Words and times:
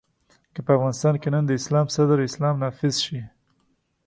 که 0.53 0.59
په 0.65 0.71
افغانستان 0.77 1.15
کې 1.21 1.29
نن 1.35 1.43
د 1.45 1.51
اسلام 1.59 1.87
صدر 1.95 2.17
اسلام 2.27 2.55
نافذ 2.63 2.95
شي. 3.05 3.21